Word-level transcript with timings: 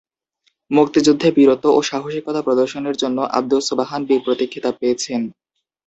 মুক্তিযুদ্ধে 0.71 1.27
বীরত্ব 1.37 1.65
ও 1.69 1.79
সাহসিকতা 1.89 2.41
প্রদর্শনের 2.47 2.95
জন্য 2.97 3.17
আবদুস 3.37 3.63
সোবহান 3.69 4.01
বীর 4.07 4.21
প্রতীক 4.25 4.49
খেতাব 4.53 4.75
পেয়েছেন। 4.81 5.21